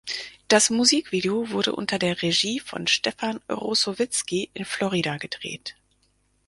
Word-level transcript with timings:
Das 0.47 0.71
Musikvideo 0.71 1.51
wurde 1.51 1.75
unter 1.75 1.99
der 1.99 2.23
Regie 2.23 2.59
von 2.59 2.87
Stefan 2.87 3.39
Ruzowitzky 3.47 4.49
in 4.55 4.65
Florida 4.65 5.17
gedreht. 5.17 5.75